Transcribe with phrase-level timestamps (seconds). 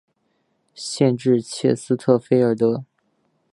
[0.73, 2.83] 县治切斯特菲尔德。